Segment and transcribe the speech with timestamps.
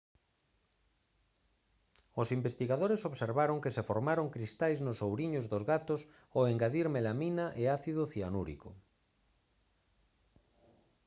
[2.21, 6.01] os investigadores observaron que se formaron cristais nos ouriños dos gatos
[6.35, 8.69] ao engadir melamina e ácido cianúrico